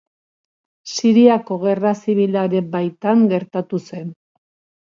[0.93, 4.09] Siriako Gerra Zibilaren baitan gertatu zen.